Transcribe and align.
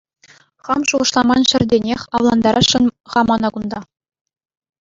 Хам 0.69 0.81
шухӑшламан 0.91 1.41
ҫӗртенех 1.51 2.01
авлантарасшӑн-ха 2.21 3.19
мана 3.29 3.49
кунта. 3.59 3.79